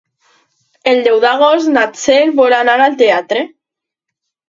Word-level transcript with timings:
El 0.91 1.01
deu 1.09 1.19
d'agost 1.27 1.71
na 1.75 1.85
Txell 1.99 2.35
vol 2.43 2.59
anar 2.63 2.79
al 2.89 3.01
teatre. 3.07 3.49